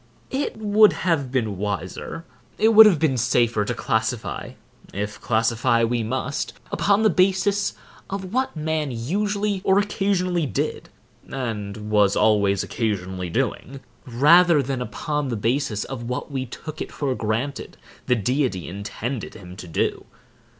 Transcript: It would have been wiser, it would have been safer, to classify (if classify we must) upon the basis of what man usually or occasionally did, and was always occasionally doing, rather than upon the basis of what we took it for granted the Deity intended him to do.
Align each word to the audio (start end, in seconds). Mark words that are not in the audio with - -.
It 0.31 0.57
would 0.57 0.93
have 1.05 1.31
been 1.31 1.59
wiser, 1.59 2.25
it 2.57 2.69
would 2.69 2.87
have 2.87 2.97
been 2.97 3.17
safer, 3.19 3.63
to 3.65 3.73
classify 3.75 4.53
(if 4.95 5.21
classify 5.21 5.83
we 5.83 6.01
must) 6.01 6.53
upon 6.71 7.03
the 7.03 7.09
basis 7.11 7.75
of 8.09 8.33
what 8.33 8.55
man 8.55 8.89
usually 8.89 9.61
or 9.63 9.77
occasionally 9.77 10.47
did, 10.47 10.89
and 11.31 11.91
was 11.91 12.15
always 12.15 12.63
occasionally 12.63 13.29
doing, 13.29 13.79
rather 14.07 14.63
than 14.63 14.81
upon 14.81 15.27
the 15.27 15.35
basis 15.37 15.83
of 15.83 16.05
what 16.09 16.31
we 16.31 16.47
took 16.47 16.81
it 16.81 16.91
for 16.91 17.13
granted 17.13 17.77
the 18.07 18.15
Deity 18.15 18.67
intended 18.67 19.35
him 19.35 19.55
to 19.55 19.67
do. 19.67 20.05